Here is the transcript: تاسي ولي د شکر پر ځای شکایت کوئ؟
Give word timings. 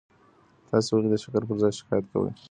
تاسي 0.69 0.89
ولي 0.93 1.09
د 1.11 1.15
شکر 1.23 1.41
پر 1.47 1.55
ځای 1.61 1.71
شکایت 1.79 2.05
کوئ؟ 2.11 2.31